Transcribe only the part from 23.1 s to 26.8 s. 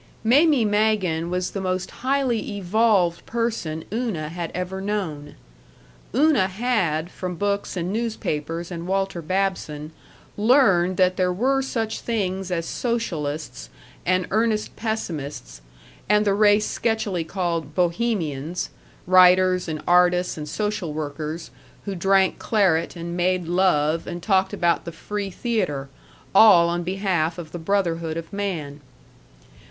made love and talked about the free theater, all